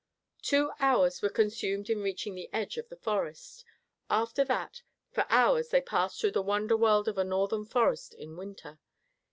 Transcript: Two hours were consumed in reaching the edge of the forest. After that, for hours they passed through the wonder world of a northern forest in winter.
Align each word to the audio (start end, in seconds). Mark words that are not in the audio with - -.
Two 0.41 0.71
hours 0.79 1.21
were 1.21 1.29
consumed 1.29 1.87
in 1.87 2.01
reaching 2.01 2.33
the 2.33 2.49
edge 2.51 2.77
of 2.77 2.89
the 2.89 2.95
forest. 2.95 3.63
After 4.09 4.43
that, 4.45 4.81
for 5.11 5.27
hours 5.29 5.69
they 5.69 5.79
passed 5.79 6.19
through 6.19 6.31
the 6.31 6.41
wonder 6.41 6.75
world 6.75 7.07
of 7.07 7.19
a 7.19 7.23
northern 7.23 7.65
forest 7.65 8.15
in 8.15 8.35
winter. 8.35 8.79